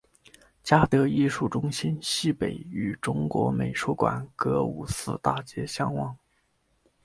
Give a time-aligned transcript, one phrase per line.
[0.63, 6.17] 嘉德艺术中心西北与中国美术馆隔五四大街相望。